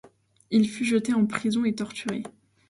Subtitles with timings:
[0.49, 2.23] Il fut jeté en prison et torturé.